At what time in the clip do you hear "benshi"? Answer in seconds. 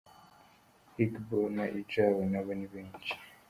2.71-3.11